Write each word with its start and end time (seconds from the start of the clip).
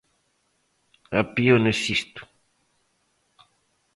A 1.19 1.21
Pione 1.35 1.71
Sisto. 1.81 2.21